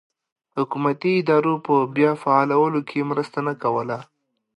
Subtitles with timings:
[0.57, 3.97] حکومتي ادارو په بیا فعالولو کې مرسته نه کوله.